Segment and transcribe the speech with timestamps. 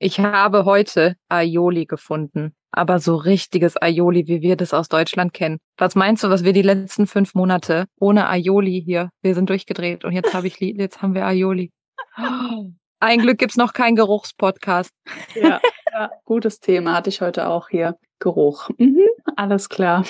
[0.00, 5.58] Ich habe heute Aioli gefunden, aber so richtiges Aioli, wie wir das aus Deutschland kennen.
[5.76, 9.10] Was meinst du, was wir die letzten fünf Monate ohne Aioli hier?
[9.22, 11.72] Wir sind durchgedreht und jetzt habe ich jetzt haben wir Aioli.
[13.00, 14.92] Ein Glück gibt's noch keinen Geruchspodcast.
[15.34, 15.60] Ja,
[15.92, 17.96] ja, gutes Thema hatte ich heute auch hier.
[18.20, 18.68] Geruch.
[18.78, 19.06] Mhm,
[19.36, 20.04] alles klar.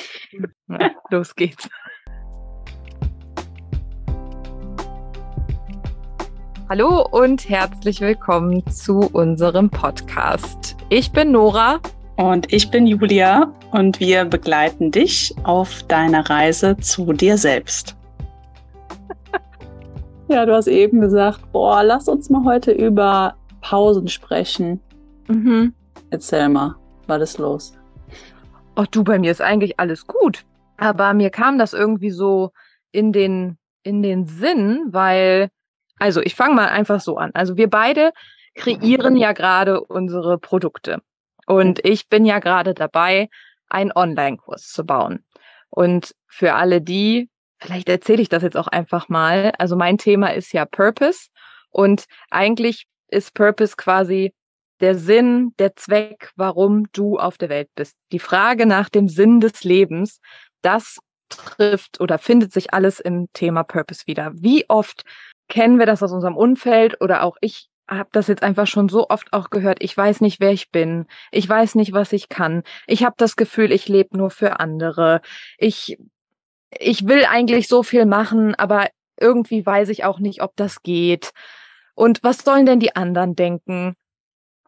[1.10, 1.68] Los geht's.
[6.70, 10.76] Hallo und herzlich willkommen zu unserem Podcast.
[10.90, 11.80] Ich bin Nora.
[12.18, 17.96] Und ich bin Julia und wir begleiten dich auf deiner Reise zu dir selbst.
[20.28, 24.78] ja, du hast eben gesagt, boah, lass uns mal heute über Pausen sprechen.
[25.26, 25.72] Mhm.
[26.10, 26.74] Erzähl mal,
[27.06, 27.72] was ist los?
[28.74, 30.44] Ach du, bei mir ist eigentlich alles gut.
[30.76, 32.50] Aber mir kam das irgendwie so
[32.92, 35.48] in den, in den Sinn, weil
[35.98, 37.30] also ich fange mal einfach so an.
[37.34, 38.12] Also wir beide
[38.54, 41.00] kreieren ja gerade unsere Produkte.
[41.46, 43.28] Und ich bin ja gerade dabei,
[43.68, 45.24] einen Online-Kurs zu bauen.
[45.70, 49.52] Und für alle die, vielleicht erzähle ich das jetzt auch einfach mal.
[49.58, 51.28] Also mein Thema ist ja Purpose.
[51.70, 54.32] Und eigentlich ist Purpose quasi
[54.80, 57.96] der Sinn, der Zweck, warum du auf der Welt bist.
[58.12, 60.20] Die Frage nach dem Sinn des Lebens,
[60.62, 64.32] das trifft oder findet sich alles im Thema Purpose wieder.
[64.34, 65.02] Wie oft
[65.48, 69.08] kennen wir das aus unserem Umfeld oder auch ich habe das jetzt einfach schon so
[69.08, 69.82] oft auch gehört.
[69.82, 71.06] Ich weiß nicht, wer ich bin.
[71.30, 72.62] Ich weiß nicht, was ich kann.
[72.86, 75.22] Ich habe das Gefühl, ich lebe nur für andere.
[75.56, 75.98] Ich
[76.70, 81.32] ich will eigentlich so viel machen, aber irgendwie weiß ich auch nicht, ob das geht.
[81.94, 83.94] Und was sollen denn die anderen denken?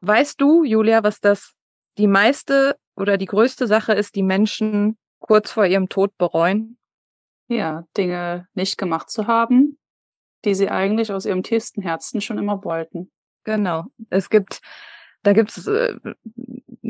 [0.01, 1.53] Weißt du, Julia, was das
[1.99, 6.79] die meiste oder die größte Sache ist, die Menschen kurz vor ihrem Tod bereuen?
[7.49, 9.79] Ja, Dinge nicht gemacht zu haben,
[10.45, 13.11] die sie eigentlich aus ihrem tiefsten Herzen schon immer wollten.
[13.45, 13.85] Genau.
[14.11, 14.61] Es gibt,
[15.23, 15.95] da gibt es äh,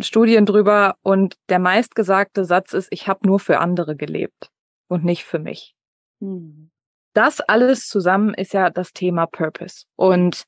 [0.01, 4.51] Studien drüber und der meistgesagte Satz ist, ich habe nur für andere gelebt
[4.89, 5.75] und nicht für mich.
[6.21, 6.71] Hm.
[7.13, 9.85] Das alles zusammen ist ja das Thema Purpose.
[9.97, 10.45] Und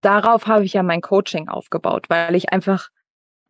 [0.00, 2.88] darauf habe ich ja mein Coaching aufgebaut, weil ich einfach,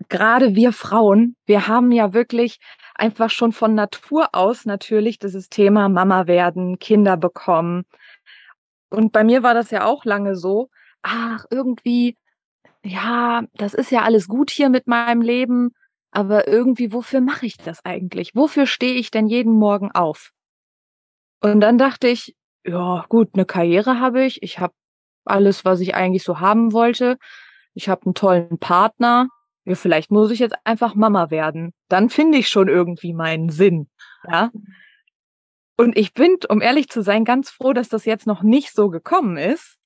[0.08, 2.58] gerade wir Frauen, wir haben ja wirklich
[2.94, 7.84] einfach schon von Natur aus natürlich dieses Thema Mama werden, Kinder bekommen,
[8.92, 10.68] und bei mir war das ja auch lange so,
[11.02, 12.16] ach, irgendwie,
[12.84, 15.70] ja, das ist ja alles gut hier mit meinem Leben,
[16.10, 18.34] aber irgendwie, wofür mache ich das eigentlich?
[18.34, 20.30] Wofür stehe ich denn jeden Morgen auf?
[21.40, 24.74] Und dann dachte ich, ja, gut, eine Karriere habe ich, ich habe
[25.24, 27.18] alles, was ich eigentlich so haben wollte.
[27.74, 29.28] Ich habe einen tollen Partner.
[29.64, 31.72] Ja, vielleicht muss ich jetzt einfach Mama werden.
[31.88, 33.88] Dann finde ich schon irgendwie meinen Sinn.
[34.28, 34.50] Ja.
[35.76, 38.88] Und ich bin, um ehrlich zu sein, ganz froh, dass das jetzt noch nicht so
[38.88, 39.78] gekommen ist.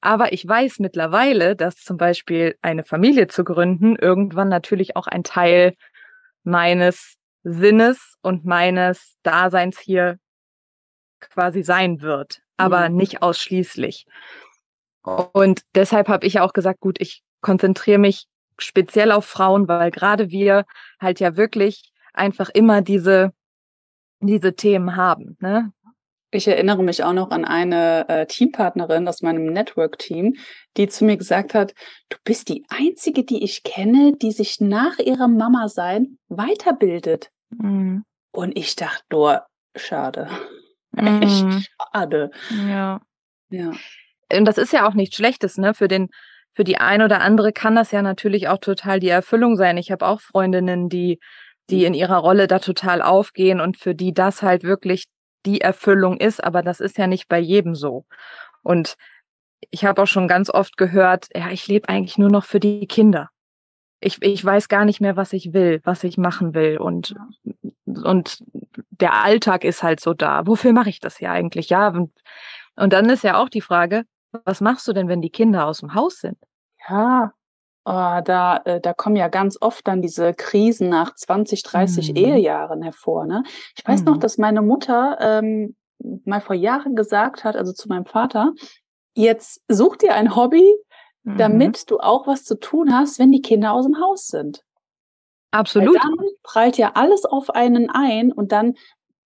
[0.00, 5.22] Aber ich weiß mittlerweile, dass zum Beispiel eine Familie zu gründen irgendwann natürlich auch ein
[5.22, 5.74] Teil
[6.42, 10.18] meines Sinnes und meines Daseins hier
[11.20, 12.96] quasi sein wird, aber mhm.
[12.96, 14.06] nicht ausschließlich.
[15.02, 18.26] Und deshalb habe ich auch gesagt, gut, ich konzentriere mich
[18.58, 20.64] speziell auf Frauen, weil gerade wir
[21.00, 23.32] halt ja wirklich einfach immer diese
[24.26, 25.36] diese Themen haben.
[25.40, 25.72] Ne?
[26.34, 30.34] Ich erinnere mich auch noch an eine äh, Teampartnerin aus meinem Network-Team,
[30.78, 31.74] die zu mir gesagt hat,
[32.08, 37.30] du bist die Einzige, die ich kenne, die sich nach ihrem Mama-Sein weiterbildet.
[37.50, 38.04] Mhm.
[38.32, 39.42] Und ich dachte nur,
[39.76, 40.28] schade.
[40.92, 41.22] Mhm.
[41.22, 42.30] Echt schade.
[42.66, 43.00] Ja.
[43.50, 43.72] ja.
[44.32, 45.74] Und das ist ja auch nichts Schlechtes, ne?
[45.74, 46.08] Für den,
[46.54, 49.76] für die ein oder andere kann das ja natürlich auch total die Erfüllung sein.
[49.76, 51.20] Ich habe auch Freundinnen, die
[51.70, 55.04] die in ihrer Rolle da total aufgehen und für die das halt wirklich
[55.46, 58.04] die Erfüllung ist, aber das ist ja nicht bei jedem so.
[58.62, 58.96] Und
[59.70, 62.86] ich habe auch schon ganz oft gehört, ja, ich lebe eigentlich nur noch für die
[62.86, 63.28] Kinder.
[64.00, 66.78] Ich, ich weiß gar nicht mehr, was ich will, was ich machen will.
[66.78, 67.14] Und,
[67.84, 68.42] und
[68.90, 70.46] der Alltag ist halt so da.
[70.46, 71.70] Wofür mache ich das ja eigentlich?
[71.70, 72.12] Ja, und,
[72.76, 74.04] und dann ist ja auch die Frage,
[74.44, 76.38] was machst du denn, wenn die Kinder aus dem Haus sind?
[76.88, 77.32] Ja,
[77.84, 82.16] Oh, da, äh, da kommen ja ganz oft dann diese Krisen nach 20, 30 mhm.
[82.16, 83.26] Ehejahren hervor.
[83.26, 83.42] Ne?
[83.76, 84.06] Ich weiß mhm.
[84.06, 85.74] noch, dass meine Mutter ähm,
[86.24, 88.52] mal vor Jahren gesagt hat, also zu meinem Vater,
[89.14, 90.64] jetzt such dir ein Hobby,
[91.24, 91.36] mhm.
[91.38, 94.62] damit du auch was zu tun hast, wenn die Kinder aus dem Haus sind.
[95.50, 95.94] Absolut.
[95.94, 98.74] Weil dann prallt ja alles auf einen ein und dann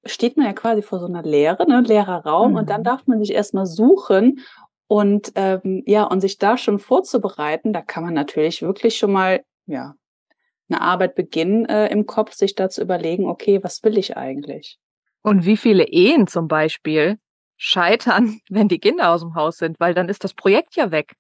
[0.05, 2.85] steht man ja quasi vor so einer Leere, ne, leerer Raum und dann mhm.
[2.85, 4.41] darf man sich erstmal suchen
[4.89, 9.43] und ähm, ja, und sich da schon vorzubereiten, da kann man natürlich wirklich schon mal,
[9.67, 9.95] ja,
[10.69, 14.79] eine Arbeit beginnen äh, im Kopf, sich da zu überlegen, okay, was will ich eigentlich?
[15.23, 17.19] Und wie viele Ehen zum Beispiel
[17.57, 21.15] scheitern, wenn die Kinder aus dem Haus sind, weil dann ist das Projekt ja weg.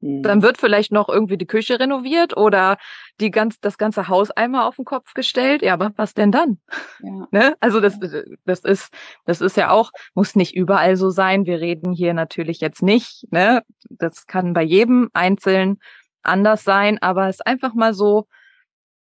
[0.00, 0.42] Dann mhm.
[0.42, 2.76] wird vielleicht noch irgendwie die Küche renoviert oder
[3.18, 5.62] die ganz, das ganze Haus einmal auf den Kopf gestellt.
[5.62, 6.58] Ja, aber was denn dann?
[7.02, 7.26] Ja.
[7.32, 7.56] Ne?
[7.60, 7.98] Also das,
[8.44, 8.94] das ist,
[9.24, 11.44] das ist ja auch, muss nicht überall so sein.
[11.44, 13.62] Wir reden hier natürlich jetzt nicht, ne?
[13.90, 15.78] Das kann bei jedem Einzelnen
[16.22, 18.26] anders sein, aber es ist einfach mal so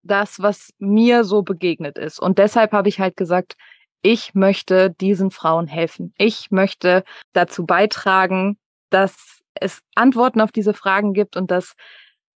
[0.03, 2.19] das, was mir so begegnet ist.
[2.21, 3.57] Und deshalb habe ich halt gesagt,
[4.03, 6.13] ich möchte diesen Frauen helfen.
[6.17, 8.59] Ich möchte dazu beitragen,
[8.91, 11.75] dass es Antworten auf diese Fragen gibt und dass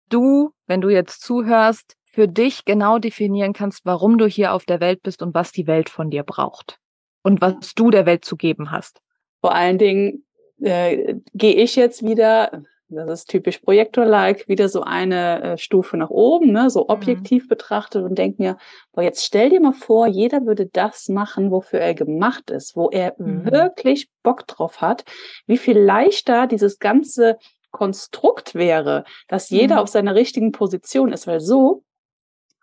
[0.09, 4.81] du, wenn du jetzt zuhörst, für dich genau definieren kannst, warum du hier auf der
[4.81, 6.79] Welt bist und was die Welt von dir braucht
[7.23, 9.01] und was du der Welt zu geben hast.
[9.41, 10.25] Vor allen Dingen
[10.61, 16.11] äh, gehe ich jetzt wieder, das ist typisch Projektor-like, wieder so eine äh, Stufe nach
[16.11, 16.87] oben, ne, so mhm.
[16.89, 17.49] objektiv mhm.
[17.49, 18.57] betrachtet und denke mir,
[18.93, 22.91] boah, jetzt stell dir mal vor, jeder würde das machen, wofür er gemacht ist, wo
[22.91, 23.51] er mhm.
[23.51, 25.05] wirklich Bock drauf hat,
[25.47, 27.39] wie viel leichter dieses ganze
[27.71, 29.81] Konstrukt wäre, dass jeder mhm.
[29.83, 31.85] auf seiner richtigen Position ist, weil so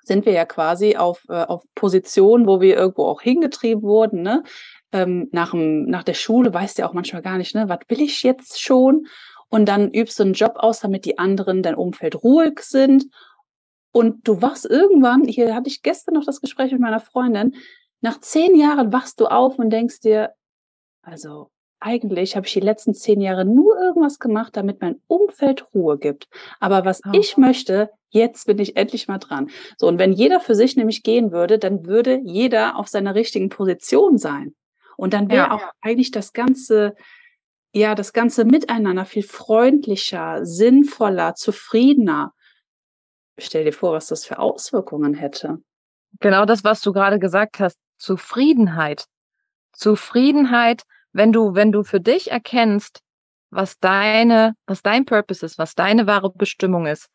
[0.04, 4.44] sind wir ja quasi auf, äh, auf Positionen, wo wir irgendwo auch hingetrieben wurden, ne?
[4.94, 7.80] Ähm, nach, dem, nach der Schule weißt du ja auch manchmal gar nicht, ne, was
[7.90, 9.06] will ich jetzt schon?
[9.50, 13.06] Und dann übst du einen Job aus, damit die anderen dein Umfeld ruhig sind.
[13.92, 17.56] Und du wachst irgendwann, hier hatte ich gestern noch das Gespräch mit meiner Freundin,
[18.02, 20.34] nach zehn Jahren wachst du auf und denkst dir,
[21.02, 21.50] also
[21.80, 26.28] eigentlich habe ich die letzten zehn Jahre nur irgendwas gemacht, damit mein Umfeld Ruhe gibt.
[26.60, 27.12] Aber was oh.
[27.14, 29.50] ich möchte, jetzt bin ich endlich mal dran.
[29.78, 33.50] So, und wenn jeder für sich nämlich gehen würde, dann würde jeder auf seiner richtigen
[33.50, 34.56] Position sein.
[34.96, 35.52] Und dann wäre ja.
[35.52, 36.96] auch eigentlich das ganze,
[37.78, 42.34] ja, das ganze Miteinander viel freundlicher, sinnvoller, zufriedener.
[43.38, 45.60] Stell dir vor, was das für Auswirkungen hätte.
[46.20, 47.78] Genau das, was du gerade gesagt hast.
[47.98, 49.06] Zufriedenheit.
[49.74, 53.02] Zufriedenheit, wenn du, wenn du für dich erkennst,
[53.52, 57.10] was deine, was dein Purpose ist, was deine wahre Bestimmung ist,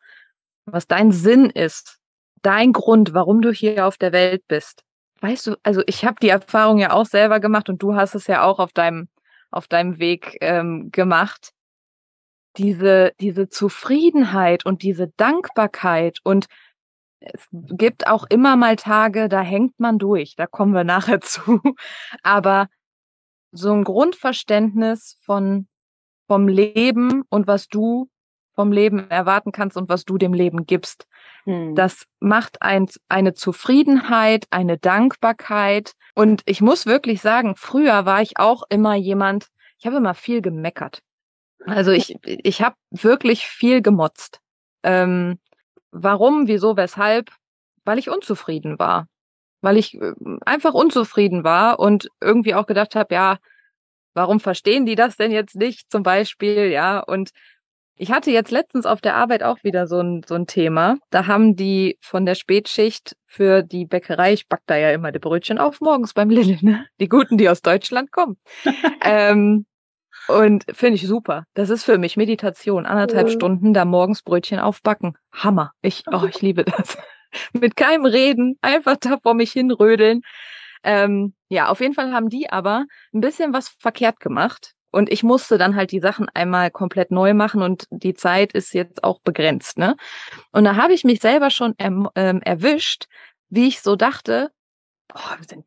[0.65, 1.99] was dein Sinn ist,
[2.41, 4.83] dein Grund, warum du hier auf der Welt bist.
[5.19, 8.27] Weißt du, also ich habe die Erfahrung ja auch selber gemacht und du hast es
[8.27, 9.09] ja auch auf deinem
[9.53, 11.53] auf deinem Weg ähm, gemacht.
[12.57, 16.47] Diese, diese Zufriedenheit und diese Dankbarkeit und
[17.19, 21.61] es gibt auch immer mal Tage, da hängt man durch, da kommen wir nachher zu.
[22.21, 22.67] Aber
[23.51, 25.67] so ein Grundverständnis von,
[26.27, 28.09] vom Leben und was du
[28.55, 31.07] vom Leben erwarten kannst und was du dem Leben gibst.
[31.45, 31.75] Hm.
[31.75, 35.93] Das macht ein, eine Zufriedenheit, eine Dankbarkeit.
[36.15, 39.47] Und ich muss wirklich sagen, früher war ich auch immer jemand,
[39.77, 41.01] ich habe immer viel gemeckert.
[41.65, 44.39] Also ich, ich habe wirklich viel gemotzt.
[44.83, 45.39] Ähm,
[45.91, 47.31] warum, wieso, weshalb?
[47.85, 49.07] Weil ich unzufrieden war.
[49.61, 50.13] Weil ich äh,
[50.45, 53.37] einfach unzufrieden war und irgendwie auch gedacht habe, ja,
[54.13, 56.99] warum verstehen die das denn jetzt nicht zum Beispiel, ja?
[56.99, 57.31] Und
[57.95, 60.97] ich hatte jetzt letztens auf der Arbeit auch wieder so ein, so ein Thema.
[61.09, 65.19] Da haben die von der Spätschicht für die Bäckerei, ich back da ja immer die
[65.19, 66.85] Brötchen auf morgens beim Lidl, ne?
[66.99, 68.37] Die guten, die aus Deutschland kommen.
[69.01, 69.65] ähm,
[70.27, 71.45] und finde ich super.
[71.53, 72.85] Das ist für mich Meditation.
[72.85, 73.33] Anderthalb ja.
[73.33, 75.17] Stunden da morgens Brötchen aufbacken.
[75.31, 75.71] Hammer.
[75.81, 76.97] Ich, oh, ich liebe das.
[77.53, 80.21] Mit keinem Reden, einfach da vor mich hinrödeln.
[80.83, 84.73] Ähm, ja, auf jeden Fall haben die aber ein bisschen was verkehrt gemacht.
[84.93, 88.75] Und ich musste dann halt die Sachen einmal komplett neu machen und die Zeit ist
[88.75, 89.79] jetzt auch begrenzt.
[89.79, 89.95] Ne?
[90.51, 93.07] Und da habe ich mich selber schon er, ähm, erwischt,
[93.49, 94.51] wie ich so dachte,
[95.15, 95.19] oh,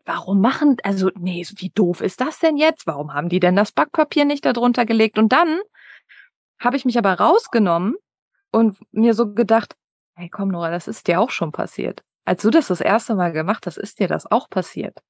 [0.05, 2.87] warum machen, also nee, wie doof ist das denn jetzt?
[2.87, 5.19] Warum haben die denn das Backpapier nicht darunter gelegt?
[5.19, 5.59] Und dann
[6.61, 7.97] habe ich mich aber rausgenommen
[8.53, 9.75] und mir so gedacht,
[10.15, 12.05] hey komm Nora, das ist dir auch schon passiert.
[12.25, 15.01] Als du das das erste Mal gemacht hast, ist dir das auch passiert,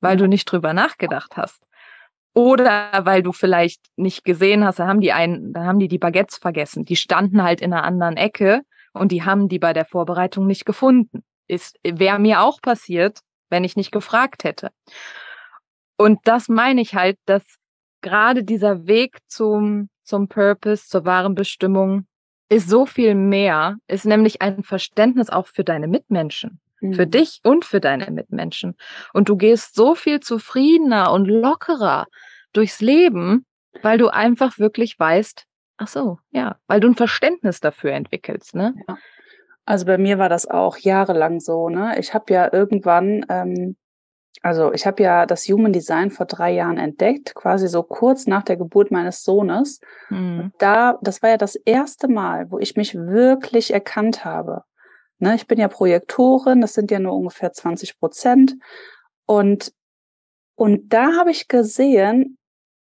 [0.00, 1.60] weil du nicht drüber nachgedacht hast.
[2.34, 5.98] Oder weil du vielleicht nicht gesehen hast, da haben die einen, da haben die die
[5.98, 6.84] Baguettes vergessen.
[6.84, 8.62] Die standen halt in einer anderen Ecke
[8.92, 11.22] und die haben die bei der Vorbereitung nicht gefunden.
[11.46, 14.70] Ist, wäre mir auch passiert, wenn ich nicht gefragt hätte.
[15.96, 17.44] Und das meine ich halt, dass
[18.00, 22.06] gerade dieser Weg zum, zum Purpose, zur wahren Bestimmung,
[22.48, 26.60] ist so viel mehr, ist nämlich ein Verständnis auch für deine Mitmenschen
[26.92, 27.10] für mhm.
[27.10, 28.76] dich und für deine Mitmenschen.
[29.12, 32.06] Und du gehst so viel zufriedener und lockerer
[32.52, 33.46] durchs Leben,
[33.82, 38.74] weil du einfach wirklich weißt, ach so, ja, weil du ein Verständnis dafür entwickelst, ne?
[38.88, 38.98] Ja.
[39.66, 41.98] Also bei mir war das auch jahrelang so, ne?
[41.98, 43.76] Ich habe ja irgendwann, ähm,
[44.42, 48.42] also ich habe ja das Human Design vor drei Jahren entdeckt, quasi so kurz nach
[48.42, 49.80] der Geburt meines Sohnes.
[50.10, 50.52] Mhm.
[50.58, 54.64] Da, das war ja das erste Mal, wo ich mich wirklich erkannt habe.
[55.24, 58.56] Ne, ich bin ja Projektorin, das sind ja nur ungefähr 20 Prozent.
[59.24, 59.72] Und,
[60.54, 62.36] und da habe ich gesehen,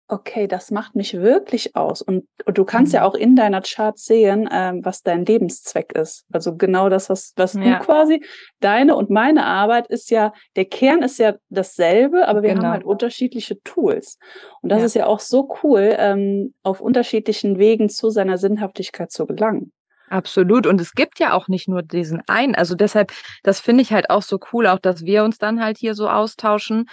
[0.07, 2.01] okay, das macht mich wirklich aus.
[2.01, 2.99] Und, und du kannst mhm.
[2.99, 6.27] ja auch in deiner Chart sehen, ähm, was dein Lebenszweck ist.
[6.33, 7.81] Also genau das, was, was ja.
[7.81, 8.25] du quasi,
[8.61, 12.67] deine und meine Arbeit ist ja, der Kern ist ja dasselbe, aber wir genau.
[12.67, 14.17] haben halt unterschiedliche Tools.
[14.63, 14.87] Und das ja.
[14.87, 19.73] ist ja auch so cool, ähm, auf unterschiedlichen Wegen zu seiner Sinnhaftigkeit zu gelangen.
[20.11, 20.67] Absolut.
[20.67, 22.55] Und es gibt ja auch nicht nur diesen einen.
[22.55, 23.13] Also deshalb,
[23.43, 26.09] das finde ich halt auch so cool, auch dass wir uns dann halt hier so
[26.09, 26.89] austauschen,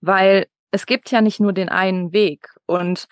[0.00, 2.48] weil es gibt ja nicht nur den einen Weg.
[2.66, 3.06] Und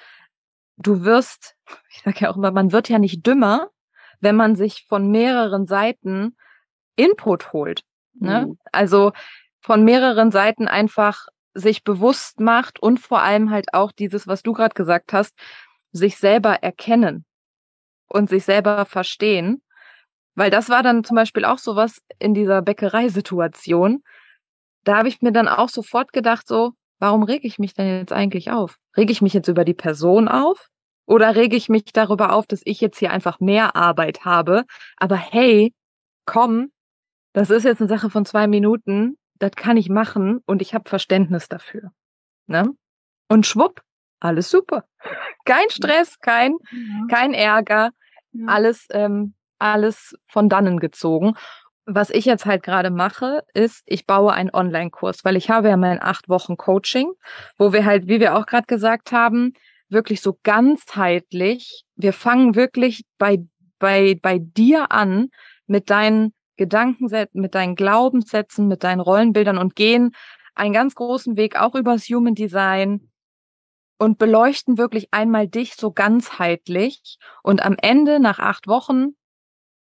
[0.77, 1.55] du wirst,
[1.91, 3.69] ich sage ja auch immer, man wird ja nicht dümmer,
[4.21, 6.37] wenn man sich von mehreren Seiten
[6.97, 7.83] Input holt.
[8.15, 8.47] Ne?
[8.47, 8.59] Mhm.
[8.73, 9.13] Also
[9.61, 14.53] von mehreren Seiten einfach sich bewusst macht und vor allem halt auch dieses, was du
[14.53, 15.35] gerade gesagt hast,
[15.93, 17.27] sich selber erkennen
[18.13, 19.63] und sich selber verstehen.
[20.35, 24.03] Weil das war dann zum Beispiel auch sowas in dieser Bäckereisituation.
[24.85, 28.13] Da habe ich mir dann auch sofort gedacht, so, warum rege ich mich denn jetzt
[28.13, 28.77] eigentlich auf?
[28.97, 30.69] Rege ich mich jetzt über die Person auf?
[31.07, 34.65] Oder rege ich mich darüber auf, dass ich jetzt hier einfach mehr Arbeit habe?
[34.97, 35.75] Aber hey,
[36.25, 36.71] komm,
[37.33, 40.89] das ist jetzt eine Sache von zwei Minuten, das kann ich machen und ich habe
[40.89, 41.91] Verständnis dafür.
[42.47, 42.71] Ne?
[43.29, 43.83] Und schwupp,
[44.23, 44.85] alles super.
[45.45, 47.07] Kein Stress, kein, ja.
[47.09, 47.91] kein Ärger,
[48.33, 48.47] ja.
[48.47, 51.35] alles, ähm, alles von dannen gezogen
[51.85, 55.77] was ich jetzt halt gerade mache, ist, ich baue einen Online-Kurs, weil ich habe ja
[55.77, 57.13] mein acht Wochen Coaching,
[57.59, 59.55] wo wir halt, wie wir auch gerade gesagt haben,
[59.89, 63.39] wirklich so ganzheitlich, wir fangen wirklich bei,
[63.79, 65.29] bei, bei dir an
[65.67, 70.13] mit deinen Gedankensätzen, mit deinen Glaubenssätzen, mit deinen Rollenbildern und gehen
[70.55, 73.12] einen ganz großen Weg auch übers Human Design
[74.03, 79.15] und beleuchten wirklich einmal dich so ganzheitlich und am Ende nach acht Wochen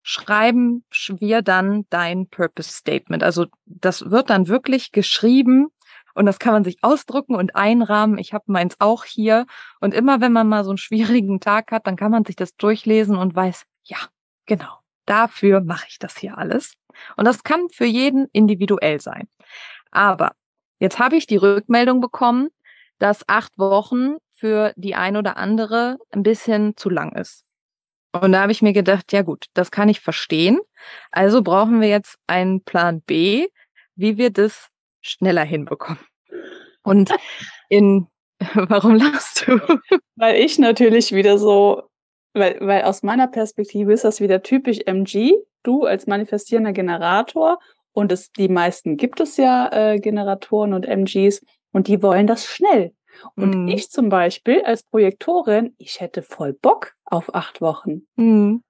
[0.03, 3.23] schreiben wir dann dein Purpose Statement.
[3.23, 5.69] Also das wird dann wirklich geschrieben
[6.15, 8.19] und das kann man sich ausdrucken und einrahmen.
[8.19, 9.47] Ich habe meins auch hier.
[9.79, 12.57] Und immer wenn man mal so einen schwierigen Tag hat, dann kann man sich das
[12.57, 13.99] durchlesen und weiß, ja,
[14.47, 16.75] genau, dafür mache ich das hier alles.
[17.17, 19.29] Und das kann für jeden individuell sein.
[19.93, 20.33] Aber
[20.81, 22.49] jetzt habe ich die Rückmeldung bekommen,
[22.99, 27.45] dass acht Wochen für die ein oder andere ein bisschen zu lang ist.
[28.13, 30.59] Und da habe ich mir gedacht, ja gut, das kann ich verstehen.
[31.11, 33.49] Also brauchen wir jetzt einen Plan B,
[33.97, 34.69] wie wir das
[35.01, 36.01] schneller hinbekommen.
[36.83, 37.11] Und
[37.69, 38.07] in,
[38.55, 39.61] warum lachst du?
[40.17, 41.83] Weil ich natürlich wieder so,
[42.33, 47.59] weil, weil aus meiner Perspektive ist das wieder typisch MG, du als manifestierender Generator
[47.93, 52.47] und es, die meisten gibt es ja äh, Generatoren und MGs und die wollen das
[52.47, 52.93] schnell.
[53.35, 53.69] Und mhm.
[53.69, 58.07] ich zum Beispiel als Projektorin, ich hätte voll Bock auf acht Wochen.
[58.17, 58.63] Mhm.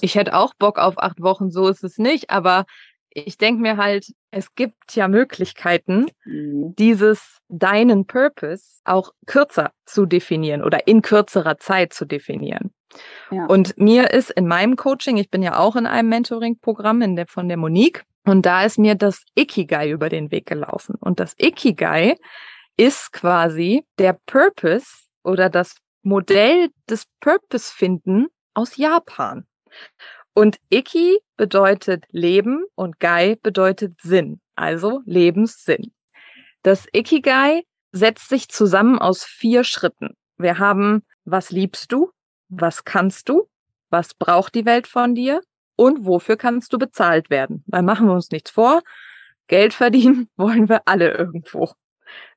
[0.00, 2.64] ich hätte auch Bock auf acht Wochen, so ist es nicht, aber
[3.10, 6.74] ich denke mir halt, es gibt ja Möglichkeiten, mhm.
[6.76, 12.72] dieses deinen Purpose auch kürzer zu definieren oder in kürzerer Zeit zu definieren.
[13.30, 13.46] Ja.
[13.46, 17.26] Und mir ist in meinem Coaching, ich bin ja auch in einem Mentoring-Programm in der,
[17.26, 20.96] von der Monique, und da ist mir das Ikigai über den Weg gelaufen.
[21.00, 22.16] Und das Ikigai
[22.76, 24.86] ist quasi der Purpose
[25.22, 29.46] oder das Modell des Purpose finden aus Japan.
[30.34, 35.94] Und Iki bedeutet Leben und Gai bedeutet Sinn, also Lebenssinn.
[36.62, 40.16] Das Ikigai setzt sich zusammen aus vier Schritten.
[40.36, 42.10] Wir haben, was liebst du?
[42.48, 43.48] Was kannst du?
[43.88, 45.40] Was braucht die Welt von dir?
[45.76, 47.62] Und wofür kannst du bezahlt werden?
[47.66, 48.82] Weil machen wir uns nichts vor.
[49.46, 51.70] Geld verdienen wollen wir alle irgendwo.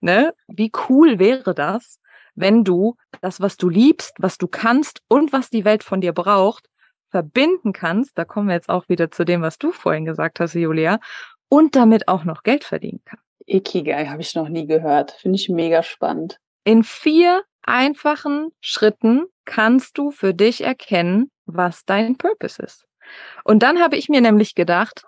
[0.01, 0.33] Ne?
[0.47, 1.99] Wie cool wäre das,
[2.35, 6.13] wenn du das, was du liebst, was du kannst und was die Welt von dir
[6.13, 6.67] braucht,
[7.09, 8.17] verbinden kannst.
[8.17, 10.99] Da kommen wir jetzt auch wieder zu dem, was du vorhin gesagt hast, Julia,
[11.49, 13.25] und damit auch noch Geld verdienen kannst.
[13.45, 15.11] Ikigai habe ich noch nie gehört.
[15.11, 16.39] Finde ich mega spannend.
[16.63, 22.85] In vier einfachen Schritten kannst du für dich erkennen, was dein Purpose ist.
[23.43, 25.05] Und dann habe ich mir nämlich gedacht,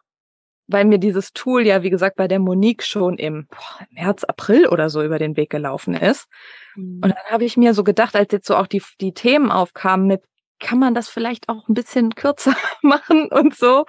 [0.67, 4.67] weil mir dieses Tool ja, wie gesagt, bei der Monique schon im boah, März, April
[4.67, 6.27] oder so über den Weg gelaufen ist.
[6.75, 7.01] Mhm.
[7.03, 10.07] Und dann habe ich mir so gedacht, als jetzt so auch die, die Themen aufkamen
[10.07, 10.23] mit,
[10.59, 13.85] kann man das vielleicht auch ein bisschen kürzer machen und so.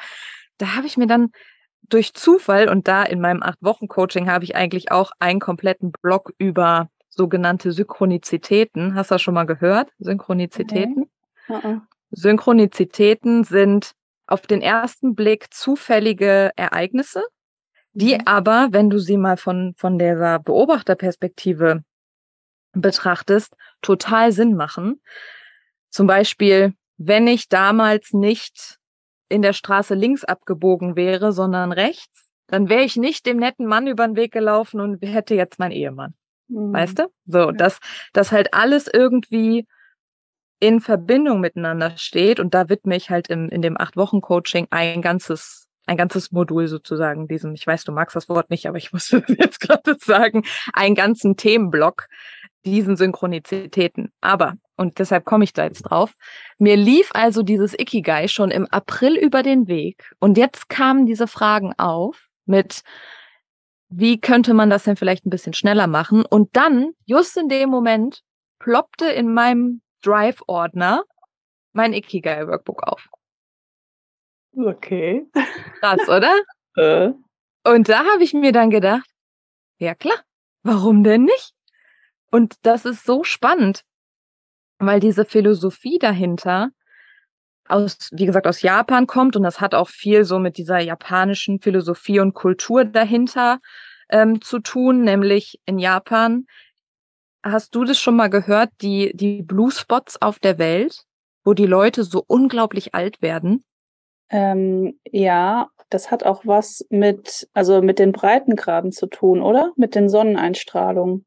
[0.59, 1.31] Da habe ich mir dann
[1.83, 5.92] durch Zufall und da in meinem acht Wochen Coaching habe ich eigentlich auch einen kompletten
[6.02, 8.95] Blog über sogenannte Synchronizitäten.
[8.95, 9.90] Hast du das schon mal gehört?
[9.99, 11.11] Synchronizitäten?
[11.49, 11.81] Okay.
[12.11, 13.92] Synchronizitäten sind
[14.33, 17.23] auf den ersten Blick zufällige Ereignisse,
[17.93, 18.23] die mhm.
[18.25, 21.85] aber, wenn du sie mal von, von der Beobachterperspektive
[22.73, 25.03] betrachtest, total Sinn machen.
[25.91, 28.79] Zum Beispiel, wenn ich damals nicht
[29.29, 33.87] in der Straße links abgebogen wäre, sondern rechts, dann wäre ich nicht dem netten Mann
[33.87, 36.15] über den Weg gelaufen und hätte jetzt mein Ehemann.
[36.49, 36.73] Mhm.
[36.73, 37.09] Weißt du?
[37.27, 37.53] So, ja.
[37.53, 37.81] dass,
[38.15, 39.67] dass halt alles irgendwie
[40.62, 42.38] in Verbindung miteinander steht.
[42.38, 47.26] Und da widme ich halt im, in dem Acht-Wochen-Coaching ein ganzes, ein ganzes Modul sozusagen,
[47.26, 50.95] diesem, ich weiß, du magst das Wort nicht, aber ich muss jetzt gerade sagen, einen
[50.95, 52.07] ganzen Themenblock
[52.64, 54.12] diesen Synchronizitäten.
[54.21, 56.12] Aber, und deshalb komme ich da jetzt drauf,
[56.59, 60.12] mir lief also dieses Ikigai schon im April über den Weg.
[60.21, 62.83] Und jetzt kamen diese Fragen auf mit,
[63.88, 66.25] wie könnte man das denn vielleicht ein bisschen schneller machen?
[66.25, 68.21] Und dann, just in dem Moment,
[68.61, 71.04] ploppte in meinem Drive-Ordner
[71.73, 73.09] mein Ikigai-Workbook auf.
[74.56, 75.26] Okay.
[75.80, 76.35] Krass, oder?
[76.76, 77.12] äh.
[77.64, 79.09] Und da habe ich mir dann gedacht,
[79.78, 80.18] ja klar,
[80.62, 81.54] warum denn nicht?
[82.30, 83.85] Und das ist so spannend,
[84.78, 86.71] weil diese Philosophie dahinter
[87.68, 91.61] aus, wie gesagt, aus Japan kommt und das hat auch viel so mit dieser japanischen
[91.61, 93.61] Philosophie und Kultur dahinter
[94.11, 96.47] ähm, zu tun, nämlich in Japan.
[97.43, 101.05] Hast du das schon mal gehört, die, die Blue Spots auf der Welt,
[101.45, 103.65] wo die Leute so unglaublich alt werden?
[104.31, 109.73] Ähm, ja, das hat auch was mit, also mit den Breitengraden zu tun, oder?
[109.77, 111.27] Mit den Sonneneinstrahlungen.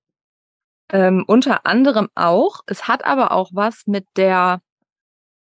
[0.91, 2.61] Ähm, unter anderem auch.
[2.65, 4.61] Es hat aber auch was mit der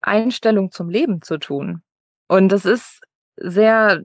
[0.02, 1.84] Einstellung zum Leben zu tun.
[2.28, 3.02] Und das ist
[3.38, 4.02] sehr,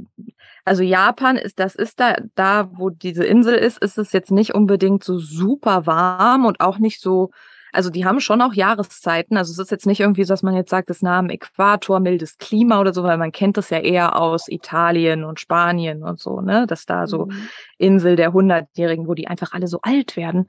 [0.65, 4.55] also Japan ist, das ist da, da, wo diese Insel ist, ist es jetzt nicht
[4.55, 7.31] unbedingt so super warm und auch nicht so,
[7.73, 9.37] also die haben schon auch Jahreszeiten.
[9.37, 12.39] Also es ist jetzt nicht irgendwie so, dass man jetzt sagt, das am Äquator, mildes
[12.39, 16.41] Klima oder so, weil man kennt das ja eher aus Italien und Spanien und so,
[16.41, 16.67] ne?
[16.67, 17.49] Dass da so mhm.
[17.77, 20.47] Insel der Hundertjährigen, wo die einfach alle so alt werden.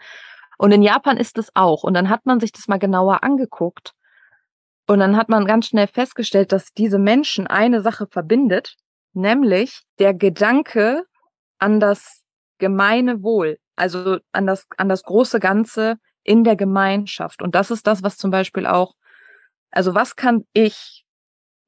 [0.58, 1.84] Und in Japan ist es auch.
[1.84, 3.94] Und dann hat man sich das mal genauer angeguckt.
[4.90, 8.76] Und dann hat man ganz schnell festgestellt, dass diese Menschen eine Sache verbindet,
[9.14, 11.04] nämlich der Gedanke
[11.60, 12.24] an das
[12.58, 17.44] gemeine Wohl, also an das, an das große Ganze in der Gemeinschaft.
[17.44, 18.96] Und das ist das, was zum Beispiel auch,
[19.70, 21.06] also was kann ich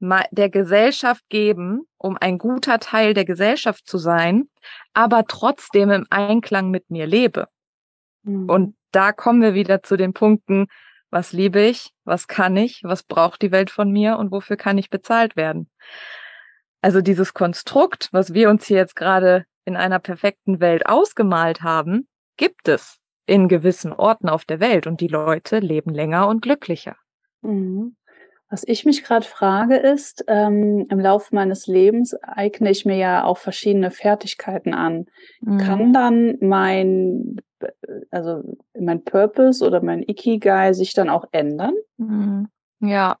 [0.00, 4.48] der Gesellschaft geben, um ein guter Teil der Gesellschaft zu sein,
[4.94, 7.46] aber trotzdem im Einklang mit mir lebe.
[8.24, 8.50] Mhm.
[8.50, 10.66] Und da kommen wir wieder zu den Punkten,
[11.12, 14.78] was liebe ich, was kann ich, was braucht die Welt von mir und wofür kann
[14.78, 15.70] ich bezahlt werden.
[16.80, 22.08] Also dieses Konstrukt, was wir uns hier jetzt gerade in einer perfekten Welt ausgemalt haben,
[22.36, 26.96] gibt es in gewissen Orten auf der Welt und die Leute leben länger und glücklicher.
[27.42, 27.94] Mhm.
[28.52, 33.24] Was ich mich gerade frage ist, ähm, im Laufe meines Lebens eigne ich mir ja
[33.24, 35.06] auch verschiedene Fertigkeiten an.
[35.40, 35.56] Mhm.
[35.56, 37.36] Kann dann mein,
[38.10, 38.42] also
[38.78, 41.72] mein Purpose oder mein Ikigai sich dann auch ändern?
[41.96, 42.48] Mhm.
[42.80, 43.16] Ja,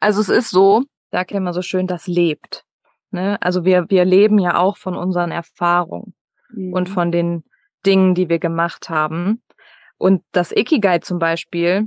[0.00, 2.64] also es ist so, sag ja immer so schön, das lebt.
[3.12, 3.40] Ne?
[3.40, 6.12] Also wir, wir leben ja auch von unseren Erfahrungen
[6.50, 6.72] mhm.
[6.72, 7.44] und von den
[7.86, 9.44] Dingen, die wir gemacht haben.
[9.96, 11.86] Und das Ikigai zum Beispiel,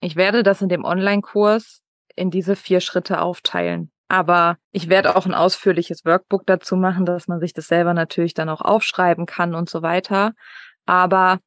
[0.00, 1.82] ich werde das in dem Online-Kurs
[2.18, 3.90] in diese vier Schritte aufteilen.
[4.08, 8.34] Aber ich werde auch ein ausführliches Workbook dazu machen, dass man sich das selber natürlich
[8.34, 10.32] dann auch aufschreiben kann und so weiter.
[10.86, 11.38] Aber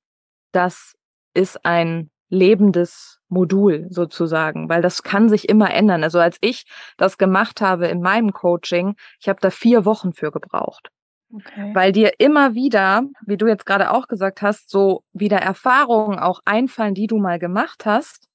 [0.51, 0.93] das
[1.33, 6.03] ist ein lebendes Modul sozusagen, weil das kann sich immer ändern.
[6.03, 6.65] Also als ich
[6.97, 10.89] das gemacht habe in meinem Coaching, ich habe da vier Wochen für gebraucht.
[11.33, 11.71] Okay.
[11.73, 16.41] Weil dir immer wieder, wie du jetzt gerade auch gesagt hast, so wieder Erfahrungen auch
[16.45, 18.30] einfallen, die du mal gemacht hast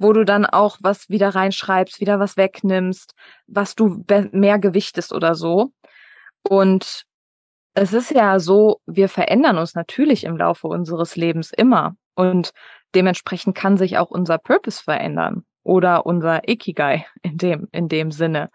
[0.00, 3.14] wo du dann auch was wieder reinschreibst, wieder was wegnimmst,
[3.46, 5.72] was du mehr gewichtest oder so.
[6.42, 7.04] Und
[7.74, 11.96] es ist ja so, wir verändern uns natürlich im Laufe unseres Lebens immer.
[12.14, 12.52] Und
[12.94, 18.48] dementsprechend kann sich auch unser Purpose verändern oder unser Ikigai in dem, in dem Sinne.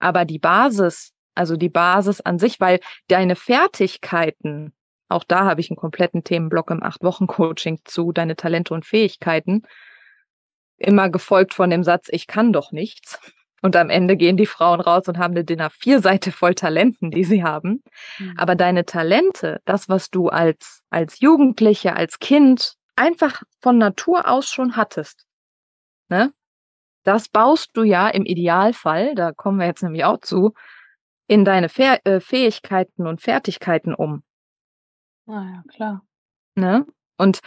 [0.00, 4.74] Aber die Basis, also die Basis an sich, weil deine Fertigkeiten,
[5.08, 9.62] auch da habe ich einen kompletten Themenblock im Acht-Wochen-Coaching zu, deine Talente und Fähigkeiten,
[10.78, 13.18] immer gefolgt von dem Satz, ich kann doch nichts.
[13.62, 17.10] Und am Ende gehen die Frauen raus und haben eine Dinner vier Seite voll Talenten,
[17.10, 17.82] die sie haben.
[18.18, 18.34] Mhm.
[18.36, 24.48] Aber deine Talente, das, was du als, als Jugendliche, als Kind einfach von Natur aus
[24.48, 25.26] schon hattest,
[26.08, 26.32] ne?
[27.02, 30.54] Das baust du ja im Idealfall, da kommen wir jetzt nämlich auch zu,
[31.28, 34.22] in deine Fäh äh, Fähigkeiten und Fertigkeiten um.
[35.26, 36.02] Ah ja, klar.
[36.56, 36.86] Ne?
[37.16, 37.40] Und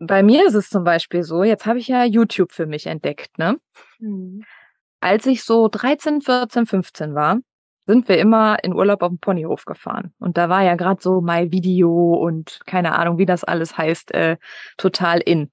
[0.00, 3.38] bei mir ist es zum Beispiel so, jetzt habe ich ja YouTube für mich entdeckt,
[3.38, 3.60] ne?
[3.98, 4.44] Mhm.
[5.00, 7.38] Als ich so 13, 14, 15 war,
[7.86, 10.12] sind wir immer in Urlaub auf dem Ponyhof gefahren.
[10.18, 14.12] Und da war ja gerade so My Video und keine Ahnung, wie das alles heißt,
[14.12, 14.36] äh,
[14.76, 15.50] total in.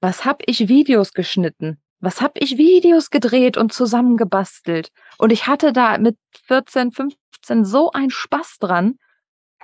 [0.00, 1.80] Was hab ich Videos geschnitten?
[2.00, 4.90] Was hab ich Videos gedreht und zusammengebastelt?
[5.18, 8.98] Und ich hatte da mit 14, 15 so einen Spaß dran.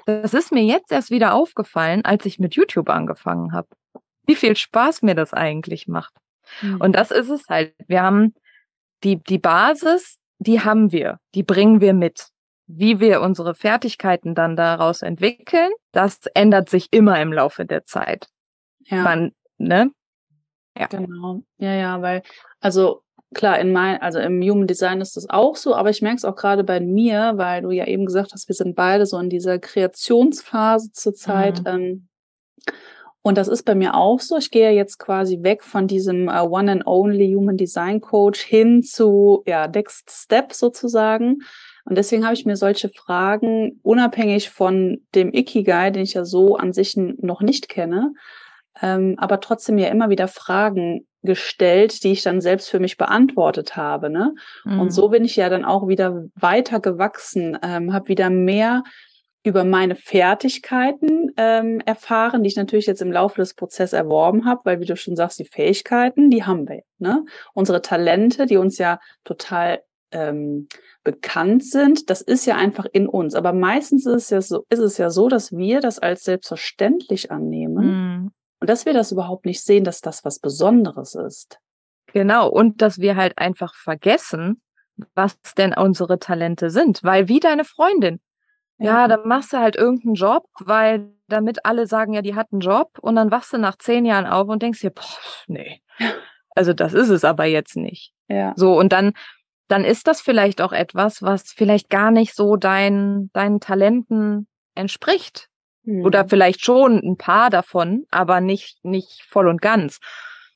[0.07, 3.69] Das ist mir jetzt erst wieder aufgefallen, als ich mit YouTube angefangen habe.
[4.27, 6.15] Wie viel Spaß mir das eigentlich macht.
[6.63, 6.81] Mhm.
[6.81, 7.75] Und das ist es halt.
[7.87, 8.35] Wir haben
[9.03, 12.29] die, die Basis, die haben wir, die bringen wir mit.
[12.67, 18.29] Wie wir unsere Fertigkeiten dann daraus entwickeln, das ändert sich immer im Laufe der Zeit.
[18.87, 19.03] Ja.
[19.03, 19.91] Man, ne?
[20.77, 20.87] Ja.
[20.87, 21.43] Genau.
[21.59, 22.23] Ja, ja, weil,
[22.61, 23.03] also
[23.35, 26.25] klar, in mein, also im Human Design ist das auch so, aber ich merke es
[26.25, 29.29] auch gerade bei mir, weil du ja eben gesagt hast, wir sind beide so in
[29.29, 31.61] dieser Kreationsphase zurzeit.
[31.61, 31.67] Mhm.
[31.67, 32.09] Ähm,
[33.27, 34.37] und das ist bei mir auch so.
[34.37, 38.83] Ich gehe jetzt quasi weg von diesem uh, One and Only Human Design Coach hin
[38.83, 41.39] zu ja Next Step sozusagen.
[41.87, 46.57] Und deswegen habe ich mir solche Fragen unabhängig von dem Ikigai, den ich ja so
[46.57, 48.13] an sich noch nicht kenne,
[48.83, 53.75] ähm, aber trotzdem ja immer wieder Fragen gestellt, die ich dann selbst für mich beantwortet
[53.75, 54.11] habe.
[54.11, 54.35] Ne?
[54.67, 54.81] Mhm.
[54.81, 58.83] Und so bin ich ja dann auch wieder weiter gewachsen, ähm, habe wieder mehr
[59.45, 64.63] über meine Fertigkeiten ähm, erfahren, die ich natürlich jetzt im Laufe des Prozesses erworben habe,
[64.65, 66.83] weil wie du schon sagst, die Fähigkeiten, die haben wir.
[66.99, 67.25] Ne?
[67.53, 70.67] Unsere Talente, die uns ja total ähm,
[71.05, 73.35] bekannt sind, das ist ja einfach in uns.
[73.35, 77.31] Aber meistens ist es ja so, ist es ja so, dass wir das als selbstverständlich
[77.31, 77.87] annehmen.
[77.87, 78.33] Mhm.
[78.61, 81.59] Und dass wir das überhaupt nicht sehen, dass das was Besonderes ist.
[82.15, 82.49] Genau.
[82.49, 84.63] Und dass wir halt einfach vergessen,
[85.15, 87.03] was denn unsere Talente sind.
[87.03, 88.21] Weil wie deine Freundin.
[88.79, 92.61] Ja, dann machst du halt irgendeinen Job, weil damit alle sagen, ja, die hat einen
[92.61, 92.99] Job.
[93.01, 95.05] Und dann wachst du nach zehn Jahren auf und denkst dir, boah,
[95.47, 95.81] nee.
[96.57, 98.13] Also das ist es aber jetzt nicht.
[98.29, 98.53] Ja.
[98.55, 99.13] So, und dann,
[99.67, 105.49] dann ist das vielleicht auch etwas, was vielleicht gar nicht so dein, deinen Talenten entspricht.
[105.87, 106.29] Oder mhm.
[106.29, 109.99] vielleicht schon ein paar davon, aber nicht, nicht voll und ganz.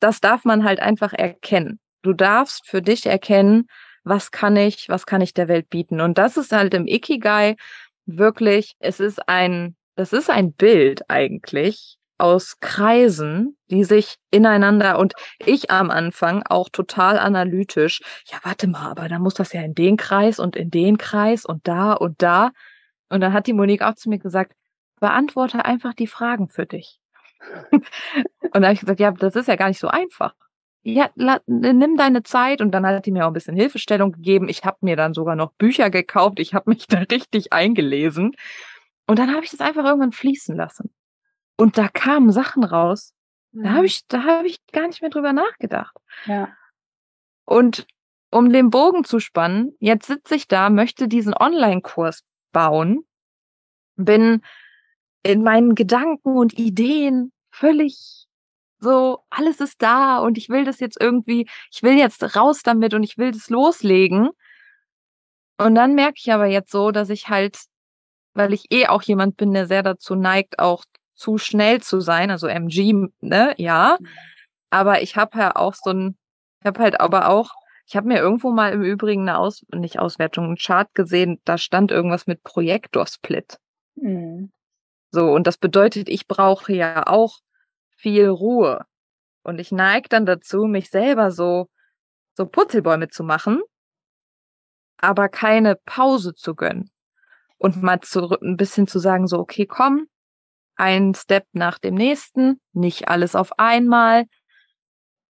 [0.01, 1.81] Das darf man halt einfach erkennen.
[2.03, 3.67] Du darfst für dich erkennen,
[4.05, 6.01] was kann ich, was kann ich der Welt bieten.
[6.01, 7.57] Und das ist halt im Ikigai
[8.09, 15.15] wirklich, es ist ein, das ist ein Bild eigentlich aus Kreisen, die sich ineinander und
[15.39, 19.75] ich am Anfang auch total analytisch, ja, warte mal, aber da muss das ja in
[19.75, 22.51] den Kreis und in den Kreis und da und da.
[23.09, 24.53] Und dann hat die Monique auch zu mir gesagt,
[25.01, 26.99] beantworte einfach die Fragen für dich.
[27.71, 27.83] und
[28.53, 30.35] da habe ich gesagt, ja, das ist ja gar nicht so einfach.
[30.83, 31.11] Ja,
[31.47, 34.49] nimm deine Zeit und dann hat die mir auch ein bisschen Hilfestellung gegeben.
[34.49, 36.39] Ich habe mir dann sogar noch Bücher gekauft.
[36.39, 38.35] Ich habe mich da richtig eingelesen.
[39.07, 40.91] Und dann habe ich das einfach irgendwann fließen lassen.
[41.57, 43.13] Und da kamen Sachen raus.
[43.53, 43.85] Da habe mhm.
[43.87, 45.97] ich, da habe ich gar nicht mehr drüber nachgedacht.
[46.27, 46.49] Ja.
[47.45, 47.87] Und
[48.31, 53.05] um den Bogen zu spannen, jetzt sitze ich da, möchte diesen Online-Kurs bauen,
[53.97, 54.43] bin
[55.23, 58.18] in meinen Gedanken und Ideen völlig
[58.81, 62.95] so, alles ist da und ich will das jetzt irgendwie, ich will jetzt raus damit
[62.95, 64.31] und ich will das loslegen.
[65.59, 67.59] Und dann merke ich aber jetzt so, dass ich halt,
[68.35, 72.31] weil ich eh auch jemand bin, der sehr dazu neigt, auch zu schnell zu sein,
[72.31, 73.97] also MG, ne, ja.
[73.99, 74.07] Mhm.
[74.71, 76.17] Aber ich habe ja auch so ein,
[76.61, 77.51] ich habe halt aber auch,
[77.87, 81.59] ich habe mir irgendwo mal im Übrigen eine Aus, nicht Auswertung, einen Chart gesehen, da
[81.59, 83.59] stand irgendwas mit Projektorsplit.
[83.97, 84.53] Mhm.
[85.11, 87.39] So, und das bedeutet, ich brauche ja auch
[87.99, 88.85] viel Ruhe.
[89.43, 91.69] Und ich neige dann dazu, mich selber so,
[92.35, 93.61] so Putzelbäume zu machen,
[94.99, 96.91] aber keine Pause zu gönnen.
[97.59, 100.07] Und mal zu, ein bisschen zu sagen, so, okay, komm,
[100.77, 104.27] ein Step nach dem nächsten, nicht alles auf einmal,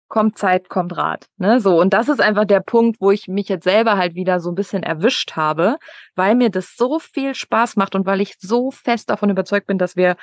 [0.07, 1.25] kommt Zeit, kommt Rat.
[1.37, 1.59] Ne?
[1.59, 4.51] So, und das ist einfach der Punkt, wo ich mich jetzt selber halt wieder so
[4.51, 5.77] ein bisschen erwischt habe,
[6.15, 9.79] weil mir das so viel Spaß macht und weil ich so fest davon überzeugt bin,
[9.79, 10.15] dass wir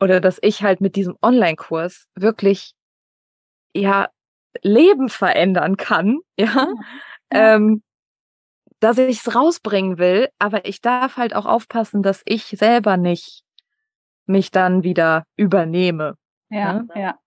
[0.00, 2.72] oder dass ich halt mit diesem Online-Kurs wirklich
[3.74, 4.08] ja
[4.62, 6.68] Leben verändern kann, ja,
[7.32, 7.54] ja.
[7.54, 7.82] Ähm,
[8.80, 13.42] dass ich es rausbringen will, aber ich darf halt auch aufpassen, dass ich selber nicht
[14.26, 16.16] mich dann wieder übernehme.
[16.48, 16.88] Ja, ne?
[16.94, 17.18] ja.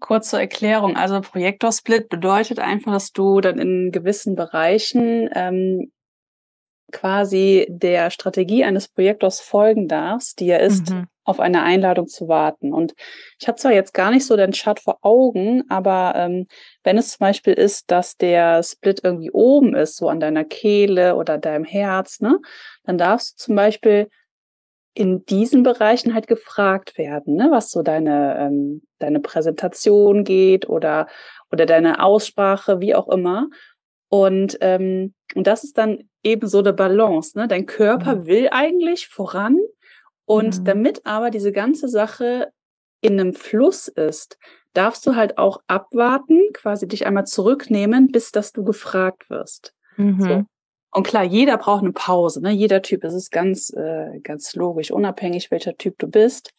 [0.00, 0.96] Kurze Erklärung.
[0.96, 5.92] Also Projektorsplit bedeutet einfach, dass du dann in gewissen Bereichen ähm,
[6.92, 11.06] quasi der Strategie eines Projektors folgen darfst, die ja ist, mhm.
[11.26, 12.72] Auf eine Einladung zu warten.
[12.72, 12.94] Und
[13.38, 16.46] ich habe zwar jetzt gar nicht so den Chart vor Augen, aber ähm,
[16.84, 21.16] wenn es zum Beispiel ist, dass der Split irgendwie oben ist, so an deiner Kehle
[21.16, 22.38] oder deinem Herz, ne,
[22.84, 24.08] dann darfst du zum Beispiel
[24.94, 31.06] in diesen Bereichen halt gefragt werden, ne, was so deine, ähm, deine Präsentation geht oder,
[31.52, 33.48] oder deine Aussprache, wie auch immer.
[34.08, 37.38] Und, ähm, und das ist dann eben so eine Balance.
[37.38, 37.48] Ne?
[37.48, 38.26] Dein Körper mhm.
[38.26, 39.58] will eigentlich voran.
[40.26, 40.64] Und mhm.
[40.64, 42.52] damit aber diese ganze Sache
[43.00, 44.38] in einem Fluss ist,
[44.74, 49.72] darfst du halt auch abwarten, quasi dich einmal zurücknehmen, bis dass du gefragt wirst.
[49.96, 50.20] Mhm.
[50.20, 50.44] So.
[50.92, 52.50] Und klar, jeder braucht eine Pause, ne?
[52.50, 56.52] Jeder Typ, es ist ganz, äh, ganz logisch, unabhängig welcher Typ du bist.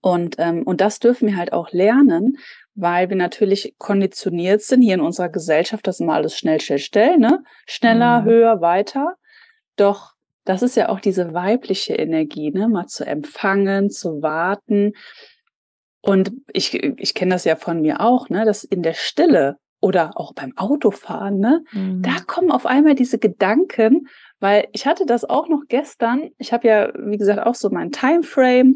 [0.00, 2.38] Und, ähm, und das dürfen wir halt auch lernen,
[2.74, 7.18] weil wir natürlich konditioniert sind hier in unserer Gesellschaft, dass immer alles schnell, schnell, schnell,
[7.18, 7.42] ne?
[7.66, 8.24] Schneller, mhm.
[8.24, 9.16] höher, weiter.
[9.76, 10.12] Doch
[10.44, 12.68] das ist ja auch diese weibliche Energie, ne?
[12.68, 14.92] Mal zu empfangen, zu warten.
[16.00, 18.44] Und ich, ich kenne das ja von mir auch, ne?
[18.44, 21.64] Dass in der Stille oder auch beim Autofahren, ne?
[21.72, 22.02] Mhm.
[22.02, 24.08] Da kommen auf einmal diese Gedanken,
[24.40, 26.30] weil ich hatte das auch noch gestern.
[26.38, 28.74] Ich habe ja, wie gesagt, auch so mein Timeframe